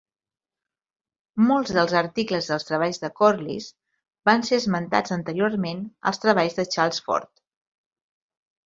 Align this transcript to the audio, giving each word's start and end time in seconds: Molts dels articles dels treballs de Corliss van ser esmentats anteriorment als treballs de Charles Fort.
Molts 1.49 1.73
dels 1.77 1.93
articles 1.99 2.49
dels 2.53 2.65
treballs 2.71 2.99
de 3.03 3.11
Corliss 3.21 3.69
van 4.31 4.49
ser 4.49 4.61
esmentats 4.63 5.17
anteriorment 5.21 5.87
als 6.13 6.25
treballs 6.27 6.63
de 6.63 6.71
Charles 6.75 7.05
Fort. 7.11 7.33